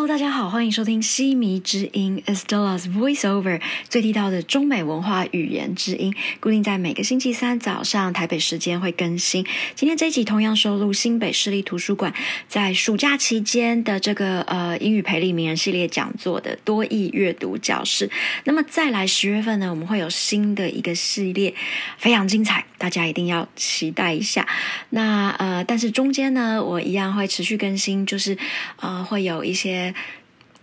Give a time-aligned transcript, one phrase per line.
[0.00, 3.60] Hello，大家好，欢迎收听西迷之音 Estella's Voiceover，
[3.90, 9.44] 最地道的中美文化语言之音，固定在每个星期三早上台北时间会更新。
[9.74, 12.14] 今天这一集同样收录新北市立图书馆
[12.48, 18.10] 在暑假期间的这个呃英语培力名人系列讲座的多义阅读教室。
[18.44, 21.54] 那么再来十月份呢，我们会有新的一个系列，
[21.98, 24.48] 非常精彩，大家一定要期待一下。
[24.88, 28.38] 那呃，但是中间呢，我一样会持续更新，就是
[28.76, 29.89] 呃会有一些。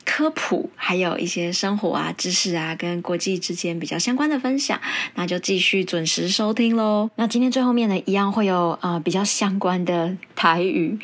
[0.05, 4.79] 科普，还有一些生活啊、知识啊，跟国际之间比较相关的分享，
[5.15, 7.09] 那就继续准时收听喽。
[7.15, 10.97] 那今天最后面呢，一样会有呃比较相关的台语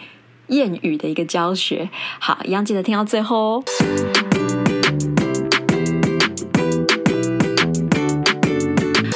[0.47, 1.89] 谚语的一个教学，
[2.19, 3.63] 好，一样记得听到最后哦。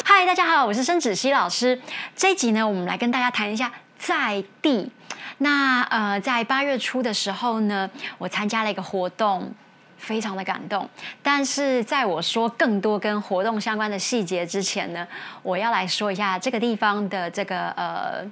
[0.04, 1.82] 嗨，大家好，我是申子熙老师。
[2.16, 4.92] 这一集呢，我们来跟大家谈一下在地。
[5.40, 9.54] 那呃，在八月初的时候呢，我参加了一个活动。
[10.00, 10.88] 非常的感动，
[11.24, 15.08] 但是在我说更多跟活动相关的细节之前呢，
[15.42, 18.24] 我要来说一下这个地方的这个呃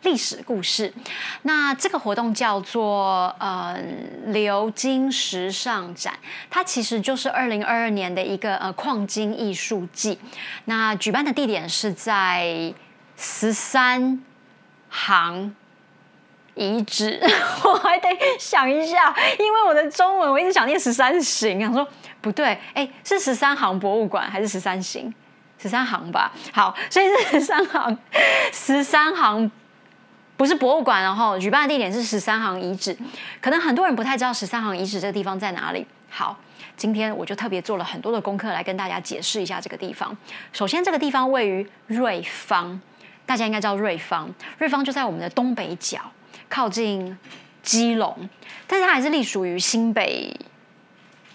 [0.00, 0.90] 历史故事。
[1.42, 3.78] 那这个活动叫做呃
[4.28, 6.14] 鎏金时尚展，
[6.48, 10.18] 它其实就是二零二二年的一个呃矿金艺术季。
[10.64, 12.72] 那举办的地点是在
[13.18, 14.18] 十三
[14.88, 15.54] 行。
[16.56, 17.20] 遗址，
[17.62, 21.86] 我还得想一下，因为我的中文我一直想念十三行，想说
[22.20, 25.14] 不对，哎，是十三行博物馆还是十三行？
[25.58, 26.32] 十三行吧。
[26.52, 27.96] 好，所以是十三行，
[28.52, 29.50] 十三行
[30.36, 32.96] 不是博物馆，然后举办的地点是十三行遗址。
[33.40, 35.86] 可能很多人不太知道十三行遗址这个地方在哪里。
[36.08, 36.38] 好，
[36.76, 40.16] 今天我就特别做了很多的功课来跟大家解释一下这个地方。
[40.52, 42.80] 首先，这个地方位于瑞芳，
[43.26, 46.00] 大家应该知道瑞芳，瑞芳就在我们的东北角。
[46.48, 47.16] 靠近
[47.62, 48.28] 基隆，
[48.66, 50.34] 但是它还是隶属于新北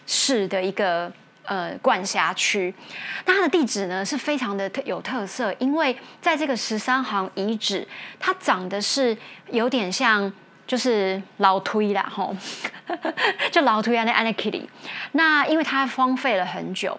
[0.07, 1.11] 市的一个
[1.43, 2.73] 呃管辖区。
[3.25, 7.88] 那它的地址呢是非常的有特色，因为在这个十三行遗址，
[8.19, 9.17] 它长的是
[9.50, 10.31] 有点像
[10.66, 12.35] 就是老推啦吼，
[13.51, 14.66] 就老推安那安那 kitty。
[15.11, 16.97] 那因为它荒废了很久。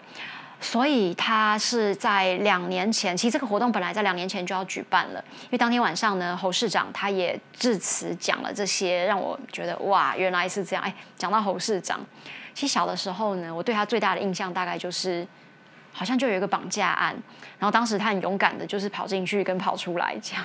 [0.62, 10.82] 所以他是在两年前，其实这个活动本来在两年前就要举办了，因为当天晚上呢，侯市长他也致辞讲了这些，让我觉得哇，原来是这样。
[10.84, 11.98] 哎，讲到侯市长，
[12.54, 15.26] 其实小的时候呢，我对他最大的印象大概就是，
[15.92, 17.14] 好像就有一个绑架案，
[17.58, 20.44] 然后当时他很勇敢的，就是跑进去跟跑出来这样。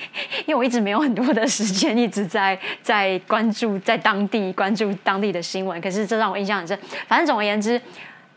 [0.46, 6.78] 因为我一直没有很多的时间，一直在在关注在当地关注当地的新闻，可是这让我印象很深。
[7.08, 7.80] 反正总而言之。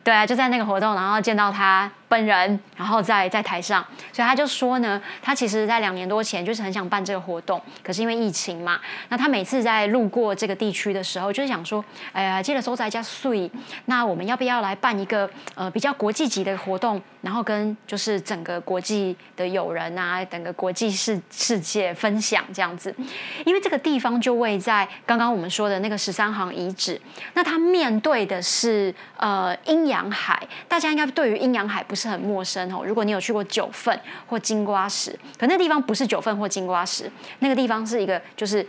[0.04, 1.90] 对啊，就在那个活动，然后见到他。
[2.14, 8.80] 本人，然后在在台上，所以他就说呢，他其实在两年多前就是很想办这个活动，可是因为疫情嘛，
[9.10, 13.50] 那他每次在路过这个地区的时候，就是想说，哎呀，记得收在家睡，
[13.86, 22.96] 那我们要不要来办一个呃比较国际级的活动，然后跟就是整个国际的友人啊，整个国际世世界分享这样子，
[23.44, 27.02] 因为这个地方就位在刚刚我们说的那个十三行遗址，
[27.34, 32.03] 那他面对的是呃阴阳海，大家应该对于阴阳海不是。
[32.04, 32.84] 是很陌生哦。
[32.86, 33.98] 如果你有去过九份
[34.28, 37.10] 或金瓜石，可那地方不是九份或金瓜石，
[37.40, 38.66] 那个地方是一个就是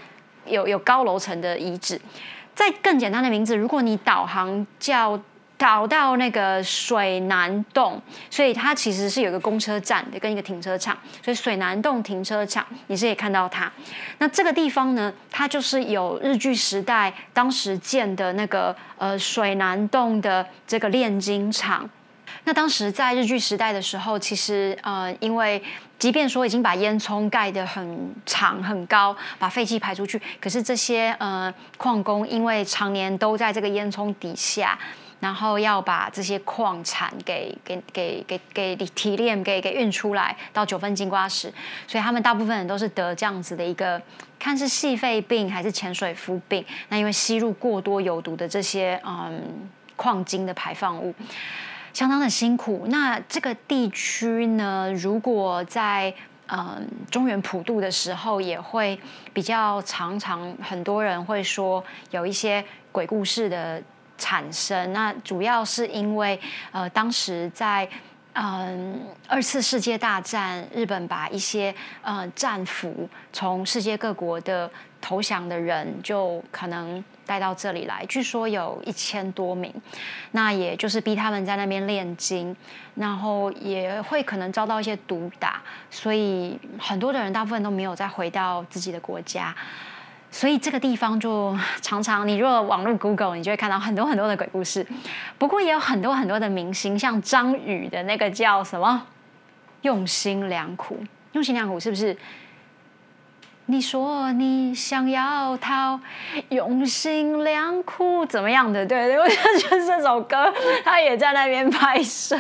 [0.46, 2.00] 有有高楼层的遗址。
[2.54, 5.20] 再更简单的名字，如果你导航叫
[5.56, 8.00] 导到那个水南洞，
[8.30, 13.72] 所以它其实是有一个公车站的跟一个停车场，所以水南洞停车场你是可以看到它。
[14.18, 21.90] 那这个地方呢，它就是有日据时代当时建的那个呃水南洞的这个炼金厂。
[22.46, 25.62] 那当时在日据时代的时候，其实呃，因为
[25.98, 34.78] 即便说已经把烟囱盖得很长很高，把废气排出去，可是这些呃矿工因为常年都在这个烟囱底下，
[35.20, 41.50] 然后要把这些矿产给给给给给提炼给给运出来到九份金瓜石，
[41.86, 43.98] 所以他们大部分人都是得这样子的一个
[44.38, 46.62] 看是细肺病还是潜水夫病。
[46.90, 49.42] 那因为吸入过多有毒的这些嗯
[49.96, 51.14] 矿金的排放物。
[51.94, 52.86] 相当的辛苦。
[52.88, 56.12] 那这个地区呢，如果在
[56.48, 58.98] 嗯中原普渡的时候，也会
[59.32, 63.80] 比较常常很多人会说有一些鬼故事的
[64.18, 64.92] 产生。
[64.92, 66.38] 那主要是因为
[66.72, 67.88] 呃当时在
[68.32, 74.68] 嗯二次世界大战，日本把一些呃战俘从世界各国的
[75.00, 77.02] 投降的人，就可能。
[77.26, 79.72] 带到这里来，据说有一千多名，
[80.32, 82.54] 那也就是逼他们在那边炼金，
[82.94, 89.54] 然后也会可能遭到一些毒打，所以很多的人大部分都没有再回到自己的国家，
[90.30, 94.86] 所以这个地方就常常，你如果网络 Google，你就会看到很多很多的鬼故事。
[95.38, 99.06] 不过也有很多很多的明星，像张宇的那个叫什么
[99.82, 100.98] “用心良苦”，
[101.32, 102.16] 用心良苦是不是？
[103.66, 105.98] 你说你想要逃，
[106.50, 108.84] 用心良苦怎么样的？
[108.84, 110.52] 对对，我就觉得这首歌
[110.84, 112.38] 他也在那边拍摄，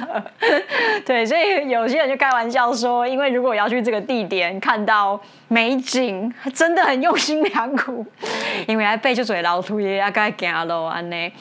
[1.06, 5.18] 对，所以有些人就开玩笑说，因为如果要去这个地点看到
[5.48, 8.04] 美景，真的很用心良苦，
[8.68, 11.32] 因为还背就嘴老土也要该行路安呢。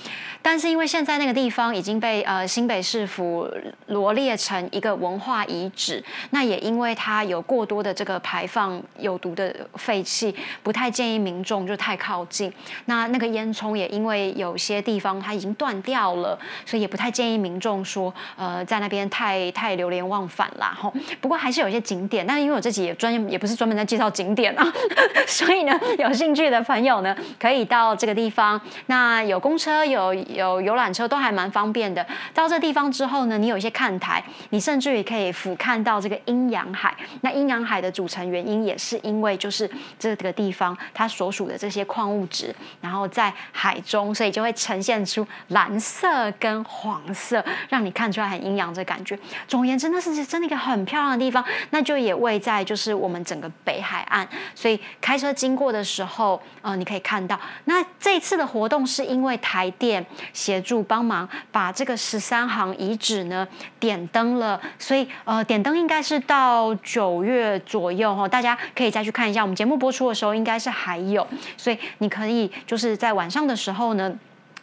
[0.43, 3.49] 但是因为现在那个地方已经被呃新北市府
[3.87, 12.51] 罗列成一个文化遗址，那也因为它有过多的这个排放有毒的废气，不太建议民众就太靠近。
[12.85, 20.77] 那那个烟囱也因为有些地方它已经断掉了，所以也不太建议民众说呃在那边太太流连忘返啦。
[20.77, 24.73] 吼，不过还是有一些景点，但是因为我自己也专业也不是专门在介绍景点啊，
[25.25, 28.59] 所以呢有兴趣的朋友呢可以到这个地方。
[28.87, 30.13] 那有公车有。
[30.33, 32.05] 有游览车都还蛮方便的。
[32.33, 36.95] 到这地方之后呢，你有一些看台，你甚至于可以俯瞰到这个阴阳海。
[37.21, 49.17] 那阴阳海的组成原因也是因为就是这个地方它所属的这些矿物质，然后在海中，所以就会呈现出蓝色跟黄色，让你看出来很阴阳这感觉。
[49.47, 51.43] 总而言之，那是真的一个很漂亮的地方。
[51.69, 57.39] 那就也位在就是我们整个北海岸，所以开车经过的时候，呃，你可以看到。
[57.65, 60.05] 那这次的活动是因为台电。
[60.31, 63.47] 协助帮忙把这个十三行遗址呢
[63.79, 69.41] 点灯了，所以呃点灯应该是到九月左右哈，大家可以再去看一下。
[69.41, 71.27] 我们节目播出的时候应该是还有，
[71.57, 74.13] 所以你可以就是在晚上的时候呢。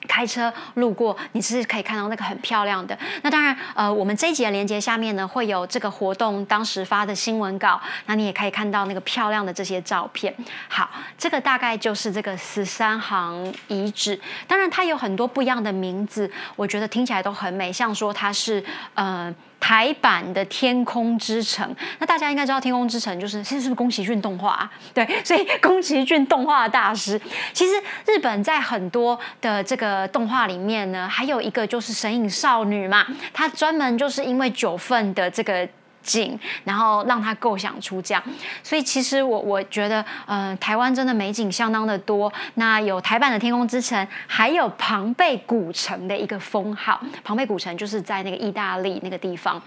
[0.08, 2.98] 开车路过，你是可以看到那个很漂亮的。
[3.22, 10.34] 那当然，呃，我们这一集的连接下面呢，会有这个活动当时发的新闻稿，那你也可以看到那个漂亮的这些照片。
[10.68, 14.18] 好，这个大概就是这个十三行遗址。
[14.46, 18.64] 当然，它有很多不一样的名字，我觉得听起来都很美，像说它是，
[18.94, 19.34] 呃。
[19.60, 21.68] 台版的《天空之城》，
[21.98, 24.68] 那大家应该知道，《天空之城》就是现在是不是宫崎骏动画？
[24.92, 27.20] 对，所以宫崎骏动画大师。
[27.52, 27.74] 其实
[28.06, 35.68] 日本在很多的这个动画里面呢，还有一个就是《神隐少女》嘛，她专门就是因为九份的这个。
[36.02, 38.22] 景，然后让他构想出这样，
[38.62, 42.32] 所以其实我我觉得，呃，台湾真的美景相当的多。
[42.54, 47.00] 那有台版的天空之城，还有庞贝古城的一个封号。
[47.22, 49.60] 庞贝古城就是在那个意大利那个地方，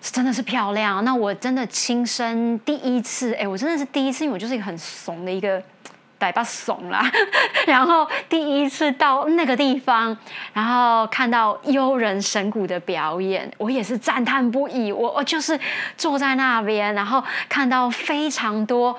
[0.00, 1.04] 真的是漂亮。
[1.04, 5.62] 那我真的亲身第一次，哎，我真的是第一次，因为我就是一个很怂的一个。
[6.26, 7.08] 百把怂啦，
[7.68, 10.16] 然后第一次到那个地方，
[10.52, 14.90] 然后看到幽人神谷的表演，我也是赞叹不已。
[14.90, 15.58] 我我就是
[15.96, 18.98] 坐在那边，然后看到非常多。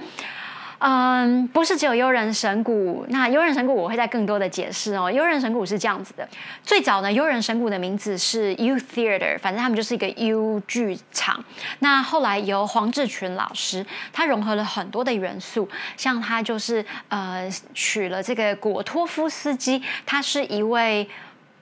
[0.79, 3.05] 嗯，不是只有幽人神谷。
[3.09, 5.11] 那幽人神谷我会再更多的解释哦。
[5.11, 6.27] 幽人神谷是这样子的，
[6.61, 11.43] 最早呢，幽人神谷的名字是 U Theater，反正他们就是一个 U 剧场。
[11.79, 21.09] 那后来由黄志群老师，他融合了很多的元素，像他就是呃取了这个果托夫斯基，他是一位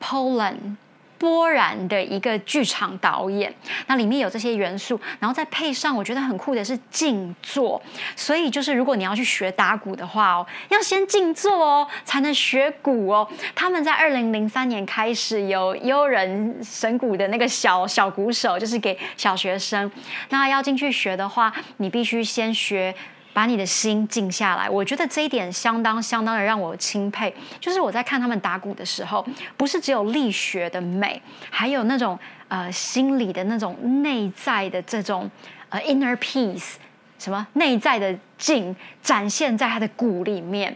[0.02, 0.76] Poland。
[1.26, 3.52] 波然的一个剧场导演，
[3.88, 7.82] 那里面有这些元素，然后再配上我觉得很酷的是静坐，
[8.16, 13.28] 所以就是如果你要去学打鼓的话哦，要先静坐哦，才能学鼓哦。
[13.56, 19.92] 他们在二零零三年开始有悠人神鼓的那个小小鼓手，就是给小学生，
[20.30, 22.94] 那要进去学的话，你必须先学。
[23.36, 27.36] 把你的心静下来，我觉得这一点相当相当的让我钦佩。
[27.60, 29.28] 就是我在看他们打鼓的时候，
[29.58, 35.30] 不是只有力学的美，还有那种呃心理的那种内在的这种
[35.68, 36.76] 呃 inner peace，
[37.20, 38.74] 什么内在的静
[39.04, 40.74] 展现在他的鼓里面。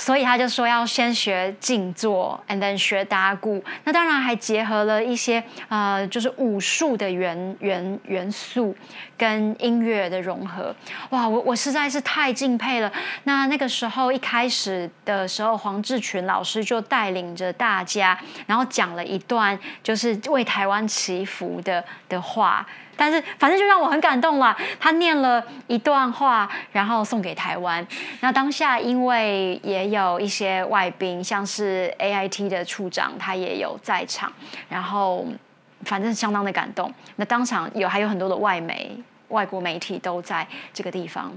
[0.00, 3.62] 所以他就说要先学静坐，and then 学打鼓。
[3.84, 8.74] 那当然还结合了一些呃，就是武术的元元元素
[9.18, 10.74] 跟音乐的融合。
[11.10, 12.90] 哇，我我实在是太敬佩了。
[13.24, 22.66] 那那个时候一开始的时候，黄志群老师就带领着大家，然后讲了一段就是为台湾祈福的的话。
[23.00, 24.54] 但是反正就让我很感动了。
[24.78, 27.84] 他念了一段话，然后送给台湾。
[28.20, 34.30] 那当下因为也有一些外宾，像是 A I T 的处长，他也有在场。
[34.68, 35.26] 然后
[35.84, 36.92] 反正相当的感动。
[37.16, 38.94] 那当场有还有很多的外媒、
[39.28, 41.32] 外国媒体都在这个地方。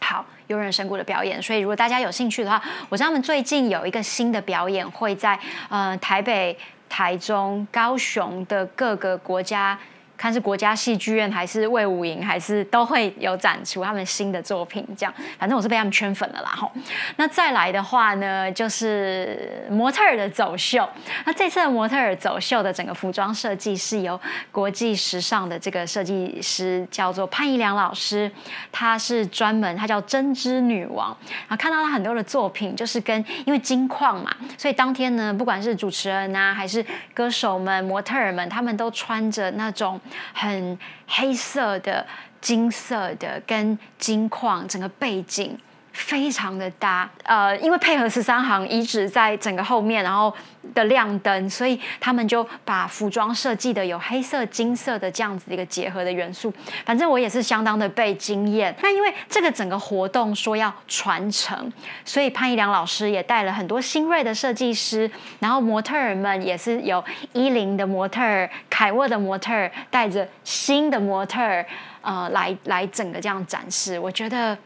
[0.00, 1.40] 好，悠人神谷的表演。
[1.40, 5.38] 所以如果大家有兴趣的话，我知道他们最近有一个新的表演会在
[5.70, 6.54] 呃台北、
[6.90, 9.78] 台中、高雄的各个国家。
[10.16, 14.86] 看是国家戏剧院还是魏武营，还是都会有展出他们新的作品。
[14.96, 16.50] 这样，反正我是被他们圈粉了啦。
[16.56, 16.70] 吼，
[17.16, 20.88] 那再来的话呢，就是模特儿的走秀。
[21.26, 24.18] 那这次的模特儿走秀的整个服装设计是由
[24.52, 28.30] 国际时尚的这个设计师叫做潘怡良老师，
[28.70, 31.16] 他是专门，他叫针织女王。
[31.28, 40.00] 然后看到他很多的作品，就是跟因为金矿嘛，所以当天呢，不管是主持人啊，还是歌手们、模特儿们，他们都穿着那种。
[40.32, 42.06] 很黑色的、
[42.40, 45.58] 金色的，跟金矿整个背景。
[45.94, 50.34] 非常的搭，呃，因为配合十三行遗址在整个后面，然后
[50.74, 56.52] 的亮灯，所以他们就把服装设计的有黑色、金色的这样子的一个结合的元素。
[56.84, 58.74] 反正我也是相当的被惊艳。
[58.82, 61.72] 那因为这个整个活动说要传承，
[62.04, 65.08] 所以潘一良老师也带了很多新锐的设计师，
[65.38, 71.64] 然后模特儿们也是有伊林的模特儿、凯沃的模特儿，带着新的模特儿，
[72.02, 73.96] 呃，来来整个这样展示。
[73.96, 74.58] 我觉得。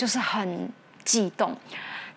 [0.00, 0.72] 就是很
[1.04, 1.54] 激动，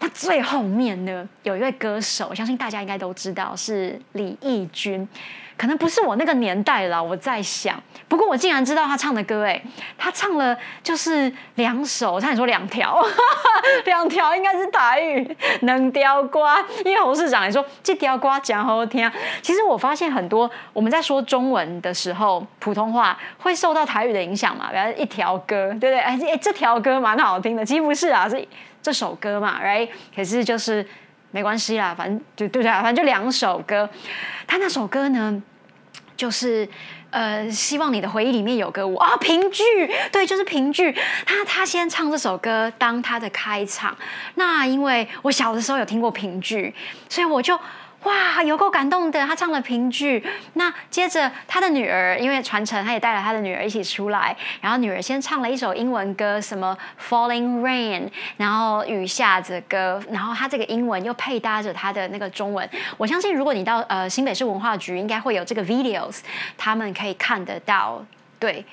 [0.04, 5.08] 那最后面呢，有一位歌手，我相信大家应该都知道是李翊君。
[5.56, 7.82] 可能不是我那个年代了，我在想。
[8.10, 9.64] 不过我竟然知道他唱的歌，哎，
[9.98, 13.02] 他唱了就是两首，差点说两条，
[13.86, 16.60] 两条应该是台语，能雕瓜。
[16.84, 19.10] 因为侯市长也说这雕瓜讲好听。
[19.42, 26.00] 其实我发现很多我们在说中文的时候，普通话会受到台语的影响嘛，比如一条歌，对不对？
[26.00, 28.46] 哎哎，这条歌蛮好听的，其实不是啊，是
[28.84, 29.90] 这首歌嘛，right？
[30.16, 30.86] 可是就是。
[31.36, 32.72] 没关系啦，反正就对不对？
[32.72, 33.90] 反正就两首歌。
[34.46, 35.42] 他那首歌呢，
[36.16, 36.70] 就是
[37.10, 39.64] 呃，希望你的回忆里面有个我啊，评剧，
[40.12, 40.96] 对，就是评剧。
[41.26, 43.98] 他他先唱这首歌当他的开场。
[44.36, 46.72] 那因为我小的时候有听过评剧，
[47.10, 47.60] 所以我就。
[48.04, 49.26] 哇，有够感动的！
[49.26, 54.36] 他唱了评剧，那接着他的女儿，因为传承，他也带了他的女儿一起出来。
[54.62, 60.02] 然后女儿先唱了一首英文歌，什么 Falling Rain，然后雨下着歌。
[60.10, 62.70] 然后他这个英文又配搭着他的那个中文。
[62.98, 66.20] 我相信，如果你到呃新北市文化局，应该会有这个 videos，
[66.58, 68.04] 他们可以看得到。
[68.40, 68.66] 对。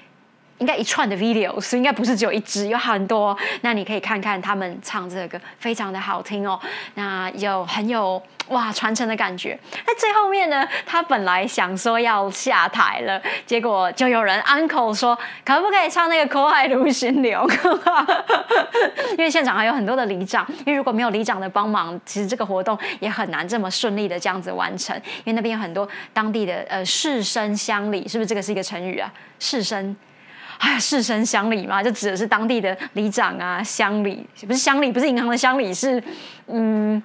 [0.61, 3.37] 应该一串的 videos，应该不是只有一支，有很多。
[3.63, 6.61] 那你可以看看他们唱这个歌，非常的好听哦。
[6.95, 9.59] 那有很有哇传承的感觉。
[9.87, 17.49] 那最后面呢，他本来想说要下台了，结果就有人 uncle 说，可不可以唱那个《口海如心流》？
[19.13, 24.95] 因为现场还有很多的里长，因为如果没有里长的帮忙，其实这个活动也很难这么顺利的这样子完成。
[25.25, 29.11] 因为那边有很多当地的呃士绅乡里，是不是这个是一个成语啊？
[29.39, 29.97] 士绅。
[30.61, 36.03] 哎呀，士绅乡里嘛，就指的是当地的里长啊，乡里不是乡里，不是银行的乡里，是
[36.49, 37.03] 嗯，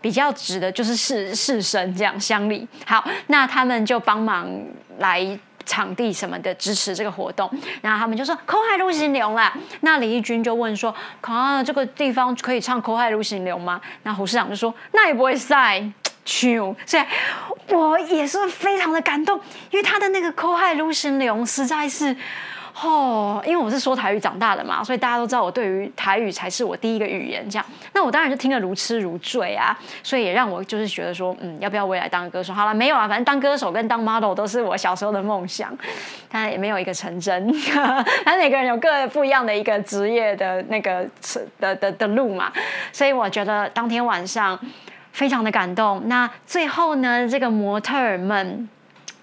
[0.00, 2.66] 比较指的就是士士绅这样乡里。
[2.84, 4.50] 好，那他们就帮忙
[4.98, 7.48] 来场地什么的支持这个活动，
[7.80, 9.56] 然后他们就说“口海如行流”啦。
[9.82, 10.92] 那李义军就问说
[11.22, 15.80] ：“啊，这个地方可以唱‘口海如行流’吗？”那胡市长就说：“那也不会塞。”
[16.28, 17.04] 唱，所以
[17.72, 22.16] 我也是非常的感动，因为他的那个“口海如行流”实在是。
[22.82, 27.48] 哦，因为我是说台语长大的嘛，所以大家都知道我对于台语才是我第一个语言。
[27.48, 27.64] 这样，
[27.94, 32.52] 那我当然就听得如痴如醉啊，所以也让我就是觉得说，嗯，要不要未来当歌手？
[32.52, 35.74] 好了，没有啊，反正当歌手跟当 model 都是我小时候的梦想，
[36.30, 37.50] 但也没有一个成真。
[37.54, 41.08] 反正每个人有各不一样的一个职业的那个
[41.58, 42.52] 的的的路嘛，
[42.92, 44.58] 所以我觉得当天晚上
[45.12, 46.02] 非常的感动。
[46.06, 48.68] 那最后呢，这个模特儿们。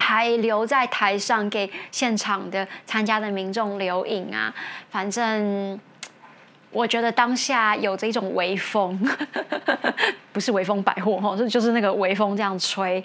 [0.03, 4.53] 还留在台上给现场的参加的民众留影啊！
[4.91, 5.79] 反正
[6.71, 8.99] 我觉得当下有着一种微风，
[10.33, 13.01] 不是微风百货哈，是就是那个微风这样吹。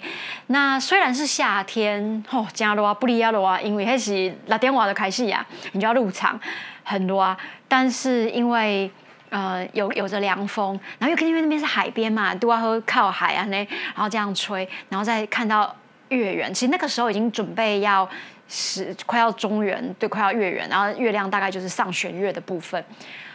[0.47, 6.37] 那虽然是夏天哦，加罗啊，布利亚罗啊，因为那是拉电话的开戏呀，你就要入场
[6.83, 7.37] 很多啊。
[7.69, 8.91] 但是因为
[9.29, 13.57] 呃有有着凉风，然后又因为那边是海边嘛，都要喝靠海啊那，
[13.95, 15.73] 然后这样吹，然后再看到。
[16.09, 18.07] 月圆，其实那个时候已经准备要
[18.47, 22.83] 是快要中原，对，快要月圆，然后月亮大概就是上弦月的部分，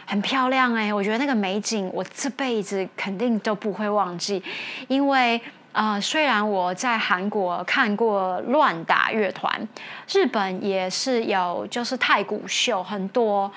[0.04, 4.42] 很漂亮哎，我觉得那个美景我这辈子肯定都不会忘记，
[4.88, 5.40] 因为
[5.72, 9.68] 呃，虽然我在韩国看过乱打乐团，
[10.12, 13.50] 日本也是有就是太鼓秀很多，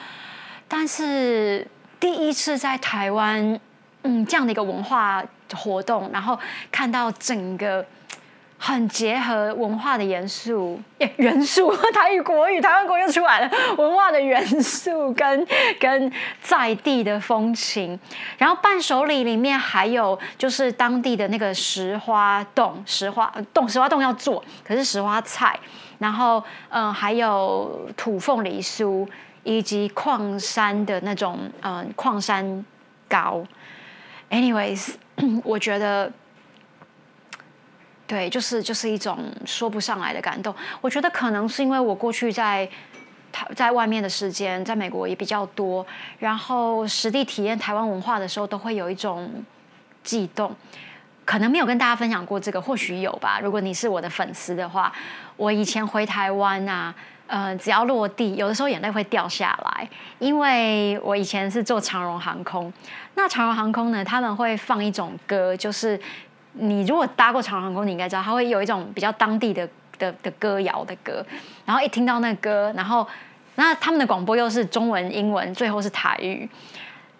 [0.67, 1.67] 但是
[1.99, 3.59] 第一次在台湾，
[4.03, 5.23] 嗯，这样的一个文化
[5.55, 6.37] 活动，然后
[6.71, 7.83] 看到整个。
[8.59, 10.79] 很结合文化的元素，
[11.17, 15.47] 元素 台语国语台湾国又出来了，文化的元素跟
[15.79, 16.11] 跟
[16.41, 17.97] 在地的风情，
[18.37, 25.57] 然后伴手礼里面还有就是当地的那个石花冻，石花冻石花冻要做，可是石花菜，
[25.99, 29.07] 然后嗯还有土凤梨酥，
[29.43, 32.65] 以及矿山的那种嗯矿山
[33.07, 33.43] 糕
[34.31, 34.95] ，anyways，
[35.43, 36.11] 我觉得。
[38.07, 40.55] 对，就是就是一种说不上来的感动。
[40.79, 42.67] 我觉得可能是因为我过去在
[43.33, 45.85] 台在外面的时间，在美国也比较多，
[46.17, 49.29] 然后实地体验台湾文化的时候，都会有一种
[50.05, 50.55] 悸动。
[51.25, 53.41] 可能没有跟大家分享过这个，或许有吧。
[53.43, 54.89] 如果你是我的粉丝的话，
[55.35, 56.95] 我以前回台湾啊，
[57.27, 62.71] 呃，只要落地，有的时候眼泪会掉下来，因为我以前是坐长荣航空。
[63.15, 65.99] 那长荣航空呢，他们会放一种歌，就是。
[66.59, 71.25] 你如果搭过长航空，你应该知道，它会有一种比较当地的的的歌谣的歌，
[71.65, 73.07] 然后一听到那歌，然后
[73.55, 76.47] 那他们的广播又是中文、英文，最后是台语。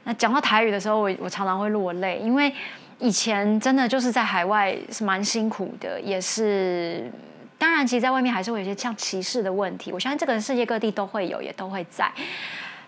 [0.03, 2.53] 那讲到台语的时候，我我常常会落泪，因为
[2.99, 7.11] 以前真的就是在海外是蛮辛苦的，也是
[7.57, 9.91] 当然，其实在外面还是会有一些像歧视的问题。
[9.91, 12.09] 我相信这个世界各地都会有，也都会在。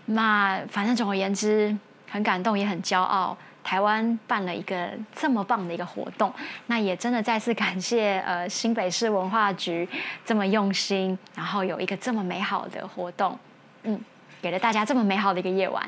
[0.05, 1.75] 那反正总而言之，
[2.09, 3.37] 很感动，也很骄傲。
[3.69, 6.33] 台湾办了一个这么棒的一个活动，
[6.65, 9.88] 那也真的再次感谢呃新北市文化局
[10.25, 13.38] 这么用心，然后有一个这么美好的活动，
[13.83, 14.01] 嗯，
[14.41, 15.88] 给了大家这么美好的一个夜晚。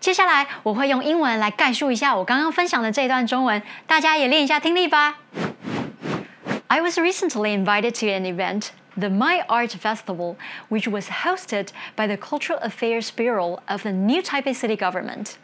[0.00, 5.18] 接下来我会用英文来概述一下我刚刚分享的这段中文，大家也练一下听力吧。
[6.68, 8.68] I was recently invited to an event.
[8.96, 10.36] The My Art Festival,
[10.70, 15.36] which was hosted by the Cultural Affairs Bureau of the New Taipei City Government.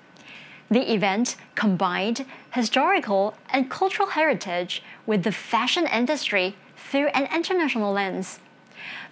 [0.70, 8.38] The event combined historical and cultural heritage with the fashion industry through an international lens.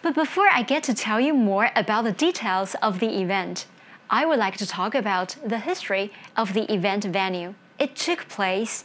[0.01, 3.67] But before I get to tell you more about the details of the event,
[4.09, 7.55] I would like to talk about the history of the event venue.
[7.79, 8.85] It took place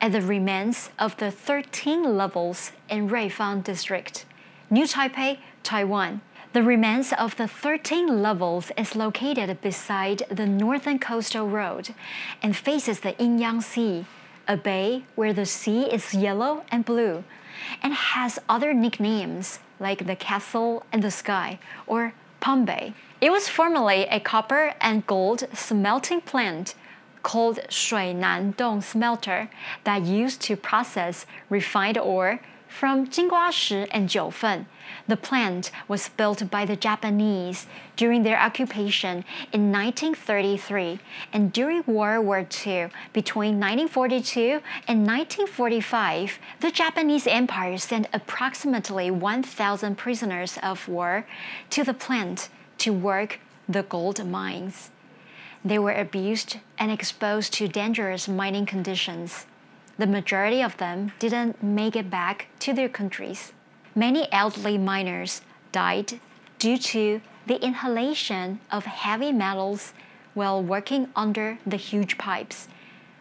[0.00, 4.24] at the remains of the 13 levels in Ruifang District,
[4.70, 6.22] New Taipei, Taiwan.
[6.54, 11.92] The remains of the 13 levels is located beside the northern coastal road
[12.44, 14.06] and faces the Yinyang Sea,
[14.46, 17.24] a bay where the sea is yellow and blue,
[17.82, 22.14] and has other nicknames like the Castle and the Sky or
[22.64, 22.94] Bay.
[23.20, 26.76] It was formerly a copper and gold smelting plant
[27.24, 29.50] called Shui Nan Shuinandong Smelter
[29.82, 32.38] that used to process refined ore
[32.74, 34.66] from Jingguashi and Jiufen
[35.06, 40.98] the plant was built by the Japanese during their occupation in 1933
[41.32, 42.88] and during World War II.
[43.12, 51.26] Between 1942 and 1945, the Japanese Empire sent approximately 1,000 prisoners of war
[51.70, 54.90] to the plant to work the gold mines.
[55.64, 59.46] They were abused and exposed to dangerous mining conditions.
[59.96, 63.52] The majority of them didn't make it back to their countries.
[63.94, 66.20] Many elderly miners died
[66.58, 69.92] due to the inhalation of heavy metals
[70.34, 72.68] while working under the huge pipes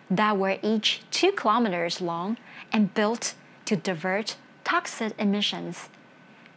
[0.09, 2.37] that were each two kilometers long
[2.71, 5.89] and built to divert toxic emissions.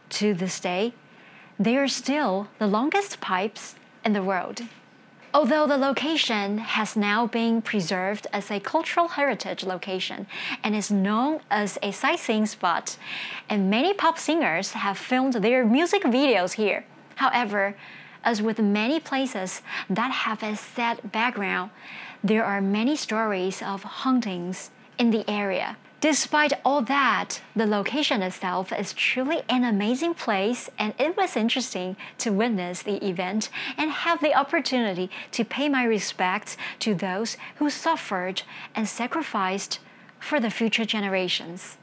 [0.09, 0.93] To this day,
[1.59, 3.75] they are still the longest pipes
[4.05, 4.61] in the world.
[5.37, 10.25] Although the location has now been preserved as a cultural heritage location
[10.63, 12.97] and is known as a sightseeing spot,
[13.47, 16.85] and many pop singers have filmed their music videos here.
[17.17, 17.75] However,
[18.23, 21.69] as with many places that have a sad background,
[22.23, 25.77] there are many stories of hauntings in the area.
[26.00, 31.96] Despite all that, the location itself is truly an amazing place, and it was interesting
[32.18, 37.70] to witness the event and have the opportunity to pay my respects to those who
[37.70, 38.42] suffered
[38.74, 39.78] and sacrificed
[40.18, 41.78] for the future generations.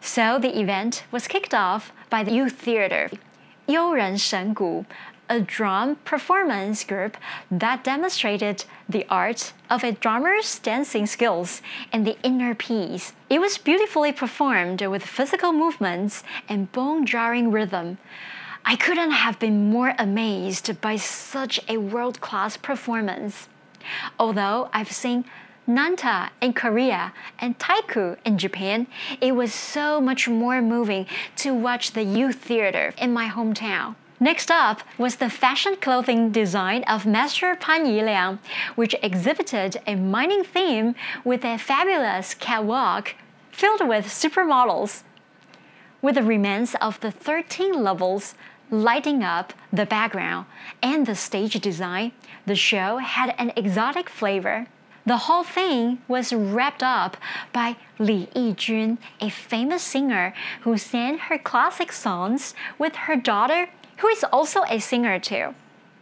[0.00, 3.10] So the event was kicked off by the youth theater,
[3.66, 4.84] 悠人神谷,
[5.29, 7.15] a drum performance group
[7.51, 11.61] that demonstrated the art of a drummer's dancing skills
[11.93, 13.13] and the inner peace.
[13.29, 17.99] It was beautifully performed with physical movements and bone jarring rhythm.
[18.65, 23.47] I couldn't have been more amazed by such a world class performance.
[24.17, 25.25] Although I've seen
[25.67, 28.87] Nanta in Korea and Taiku in Japan,
[29.21, 31.05] it was so much more moving
[31.37, 33.95] to watch the youth theater in my hometown.
[34.21, 38.39] Next up was the fashion clothing design of Master Pan Yiliang,
[38.75, 43.15] which exhibited a mining theme with a fabulous catwalk
[43.49, 45.03] filled with supermodels.
[46.01, 48.35] With the remains of the 13 levels
[48.69, 50.47] lighting up the background
[50.83, 52.11] and the stage design,
[52.45, 54.67] the show had an exotic flavor.
[55.05, 57.15] The whole thing was wrapped up
[57.53, 64.07] by Li Yijun, a famous singer who sang her classic songs with her daughter, who
[64.07, 65.53] is also a singer too.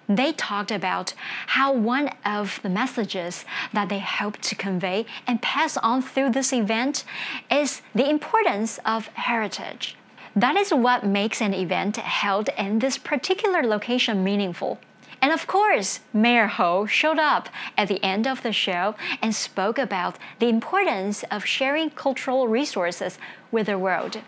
[0.09, 1.13] They talked about
[1.47, 6.53] how one of the messages that they hope to convey and pass on through this
[6.53, 7.03] event
[7.51, 9.97] is the importance of heritage.
[10.33, 14.79] That is what makes an event held in this particular location meaningful.
[15.21, 19.79] And of course, Mayor Ho showed up at the end of the show and spoke
[19.79, 23.17] about the importance of sharing cultural resources
[23.51, 24.21] with the world.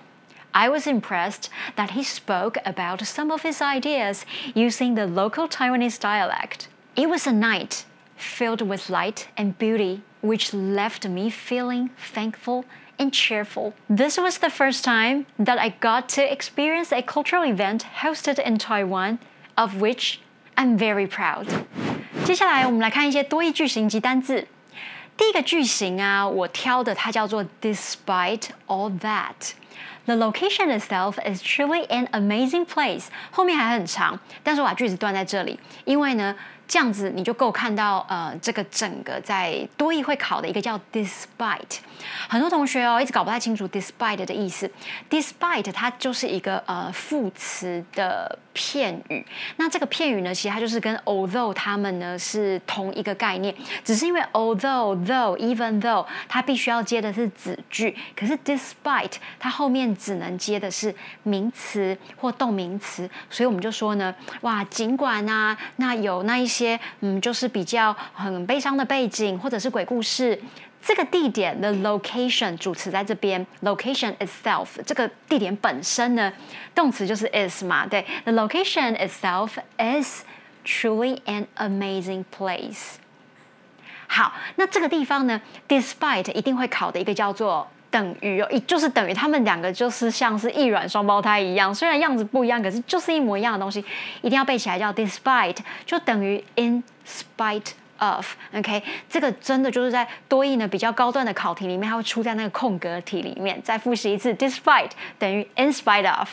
[0.54, 5.98] I was impressed that he spoke about some of his ideas using the local Taiwanese
[5.98, 6.68] dialect.
[6.94, 7.84] It was a night
[8.16, 12.64] filled with light and beauty, which left me feeling thankful
[12.98, 13.74] and cheerful.
[13.90, 18.58] This was the first time that I got to experience a cultural event hosted in
[18.58, 19.18] Taiwan,
[19.56, 20.20] of which
[20.56, 21.48] I'm very proud.
[22.24, 24.46] 接下来我们来看一些多义句型及单字。
[25.19, 29.51] 第一个句型啊，我挑的它叫做 Despite all that。
[30.05, 33.07] The location itself is truly an amazing place。
[33.29, 36.33] 后面还很长，但是我把句子断在这里，因为呢。
[36.69, 41.79] 这样子你就够看到，呃，这个整个在多义会考的一个叫 despite，
[42.27, 44.69] 很多同学哦一直搞不太清楚 despite 的意思。
[45.09, 60.93] despite 它就是一个呃副词的片语，那这个片语呢，其实它就是跟 although 他们呢是同一个概念，只是因为 although though even though 它必须要接的是子句，可是 despite 它后面只能接的是
[61.23, 66.49] 名词或动名词，所以我们就说呢，哇，尽管啊，那有那一。
[66.49, 70.41] 些嗯，就是比较很悲伤的背景，或者是鬼故事。
[70.81, 76.31] 这个地点的 location 主词在这边，location itself 这个地点本身呢，
[76.73, 80.23] 动词就是 is 嘛，对，the location itself is
[80.65, 82.95] truly an amazing place。
[84.07, 87.67] 好，那这个地方呢，despite 一定会考的一个叫做。
[87.91, 93.83] 等于哦，就是等于，他们两个就是像是异卵双胞胎一样，虽然样子不一样，可是就是一模一样的东西，
[94.21, 103.61] 一定要背起来，叫 despite，就等于 in spite of，OK，这个真的就是在多义呢比较高段的考题里面，它会出在那个空格题里面。
[103.61, 106.29] 再复习一次，despite 等于 in spite of。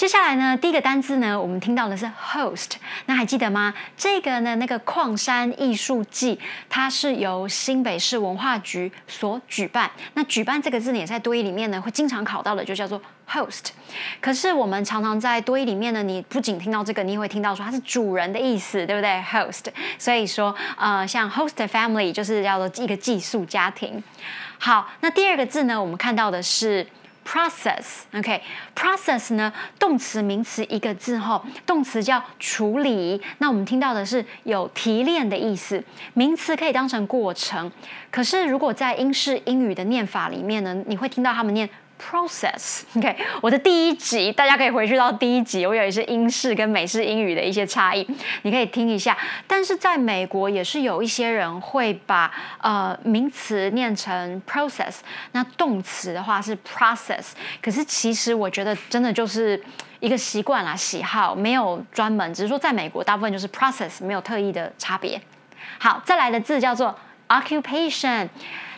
[0.00, 2.70] 接下来呢，第一个单字呢，我们听到的是 host，
[3.04, 3.74] 那还记得吗？
[3.98, 9.90] 这个呢，那个矿山艺术季，它是由新北市文化局所举办。
[10.14, 12.98] 那举办这个字呢，也在多义里面呢，会经常考到的，就叫做
[13.30, 13.66] host。
[14.22, 19.66] 可是我们常常在多义里面呢，你不仅听到这个，你也会听到说它是主人的意思，对不对？host。
[19.98, 24.02] 所以说，呃，像 host family 就是叫做一个寄宿家庭。
[24.58, 26.86] 好，那第二个字呢，我们看到的是。
[27.30, 33.22] process，OK，process 呢，动词名词一个字后，动词叫处理。
[33.38, 35.80] 那我们听到的是有提炼的意思，
[36.14, 37.70] 名词可以当成过程。
[38.10, 41.70] 可是如果在英式英语的念法里面呢，你会听到他们念。
[42.00, 48.06] Process，OK，我的第一集大家可以回去到第一集，我有一些英式跟美式英语的一些差异，
[48.42, 49.16] 你可以听一下。
[49.46, 52.32] 但是在美国也是有一些人会把
[52.62, 54.96] 呃名词念成 process，
[55.32, 57.32] 那动词的话是 process。
[57.60, 59.62] 可是其实我觉得真的就是
[60.00, 65.20] 一个习惯啦，喜好没有专门，只是说在美国大部分就是 process，没有特意的差别。
[65.78, 68.26] 好，再来的字叫做 occupation。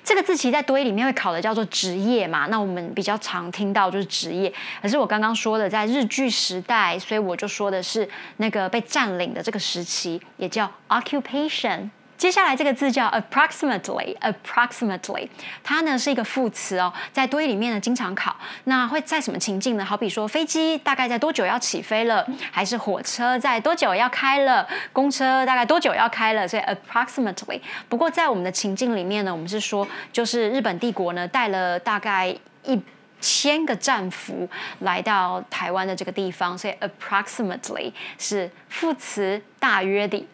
[0.05, 4.53] 这个字其实，在多一里面会考的叫做职业嘛，那我们比较常听到就是职业。
[4.83, 11.89] 可是我刚刚说的，在日据时代，所以我就说的是那个被占领的这个时期，也叫 occupation。
[12.23, 15.29] 接下来这个字叫 approximately，approximately，
[15.65, 18.37] 它呢是一个副词哦，在多义里面呢经常考。
[18.63, 19.85] 那会在什么情境呢？
[19.85, 26.47] 好比说飞机大概在多久要起飞了，还是火车在多久要开了，公车大概多久要开了？
[26.47, 27.61] 所以 approximately。
[27.89, 32.33] 不过在我们的情境里面呢，我们是说就是日本帝国呢带了大概
[32.63, 32.81] 一
[33.21, 40.25] 千个战俘来到台湾的这个地方，所以 approximately 是副词大约的。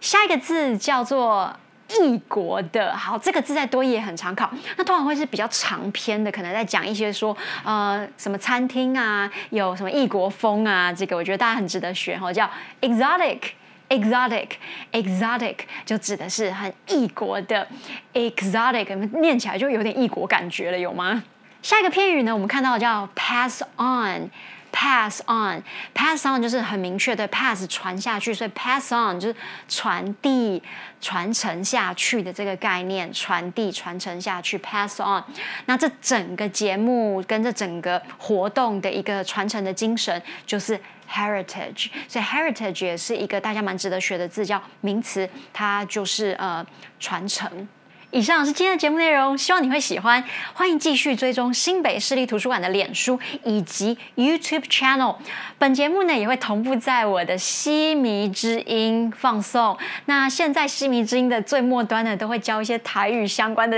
[0.00, 1.52] 下一个字叫做
[2.00, 12.48] 异国的，好，这个字在多也很常考，那通常会是比较长篇的，可能在讲一些说，呃，什么餐厅啊，有什么异国风啊，这个我觉得大家很值得学哈，叫
[12.82, 15.56] exotic，exotic，exotic，
[15.86, 17.66] 就指的是很异国的
[18.12, 21.22] exotic，念起来就有点异国感觉了，有吗？
[21.62, 24.28] 下一个片语呢，我们看到叫 pass on。
[24.72, 29.36] Pass on，pass on 就是很明确的 pass 传下去，所以 pass on 就是
[29.68, 30.62] 传递、
[31.00, 35.22] 传承下去的这个概念，传递、传承下去，pass on。
[35.66, 40.78] 那这整个节目跟这整个活动的一个传承的精神就是
[41.10, 46.64] heritage，所以 heritage 也是一个大家蛮值得学的字，叫名词，它就是呃
[47.00, 47.68] 传承。
[48.10, 50.24] 以上是今天的节目内容，希望你会喜欢。
[50.54, 55.16] 欢迎继续追踪新北市立图书馆的脸书以及 YouTube channel。
[55.58, 59.76] 本节目呢也会同步在我的西迷之音放送。
[60.06, 63.76] 那现在西迷之音的最末端呢，都会教一些台语相关的。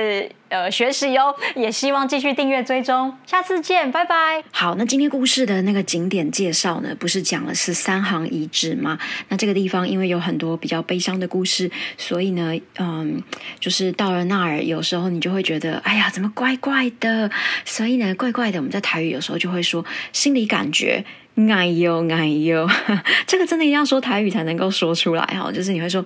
[0.51, 4.43] 呃，学习哟，也希望继续订阅追踪，下次见，拜拜。
[4.51, 8.99] 好，那今天故事的那个景点介绍呢，不是讲了是三行遗址吗？
[9.29, 13.23] 那这个地方因为有很多比较悲伤的故事，所以呢，嗯，
[13.61, 17.31] 就是到了那儿，有时候你就会觉得，哎呀，怎么怪怪的？
[17.65, 21.05] 所以呢，怪怪的，我们在台语有时候就会说心理感觉。
[21.37, 22.69] 哎呦哎呦，
[23.27, 26.05] 这个真的一定要说台语才能够说出来哈，就是你会说，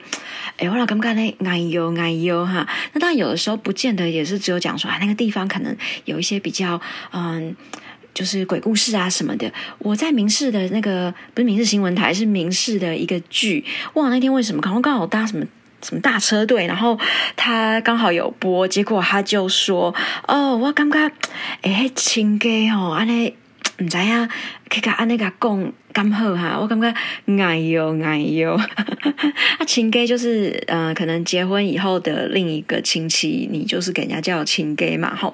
[0.58, 6.80] 哎，我老刚刚那哎呦哎呦哈，那当然有的时候不见得也是只有讲说啊那个地方可能有一些比较
[7.12, 7.56] 嗯，
[8.12, 9.52] 就是鬼故事啊什么的。
[9.78, 15.44] 我在明视的那个不是明视新闻台，是明视的一个剧，忘了那天为什么，可能刚好搭什么
[15.82, 16.96] 什么大车队，然后
[17.34, 19.92] 他刚好有播，结果他就说，
[20.28, 21.10] 哦，我刚刚
[21.62, 23.34] 哎亲家哦，安尼
[23.78, 24.28] 唔知啊。
[24.68, 26.92] 可以按那个讲刚好哈，我感觉
[27.38, 35.32] 哎呦哎呦， 啊亲家就是呃，可能结婚以后的另一个亲戚，你就是给人家叫亲家嘛，吼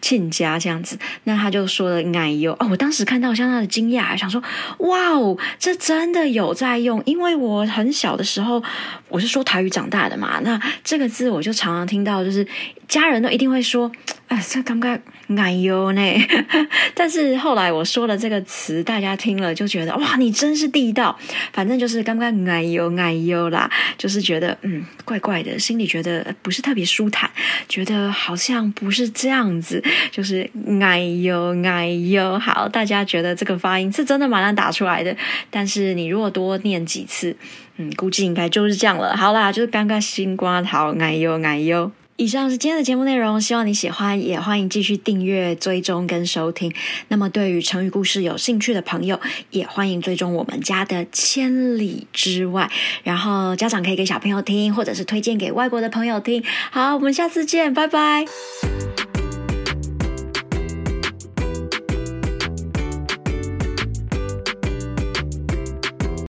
[0.00, 0.98] 亲家这样子。
[1.24, 4.42] 那他就说了哎呦哦，我当时看到相当的惊讶，想说
[4.78, 8.60] 哇哦，这真的有在用，因为我很小的时候
[9.08, 12.44] 我是说台语长大的嘛，那这个字我就常常听到，就是
[12.88, 13.88] 家人都一定会说，
[14.26, 14.98] 哎，这刚刚
[15.36, 16.02] 哎呦呢，
[16.94, 18.80] 但是后来我说了这个词。
[18.82, 21.18] 大家听了就觉得哇， 你真是地道。
[21.52, 27.30] 反正就是刚刚哎呦哎呦啦，就是觉得嗯怪怪的，心里觉得不是特别舒坦，
[27.68, 30.48] 觉得好像不是这样子，就是
[30.80, 32.38] 哎呦哎呦。
[32.38, 35.16] 好，大家觉得这个发音是真的蛮难打出来的，
[35.50, 37.36] 但是你如果多念几次，
[37.76, 39.16] 嗯，估计应该就是这样了。
[39.16, 41.90] 好啦，就是刚刚新瓜桃哎呦哎呦。
[42.20, 46.70] 以上是今天的节目内容，希望你喜欢，也欢迎继续订阅、追踪跟收听。
[47.08, 49.18] 那么，对于成语故事有兴趣的朋友，
[49.50, 52.70] 也欢迎追踪我们家的千里之外。
[53.04, 56.44] 然后，家长可以给小朋友听，或者是推荐给外国的朋友听。
[56.70, 58.26] 好，我们下次见，拜拜。